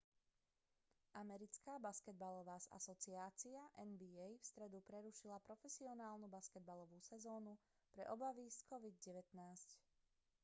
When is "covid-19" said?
8.69-9.15